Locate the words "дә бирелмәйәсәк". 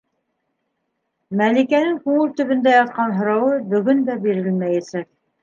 4.09-5.09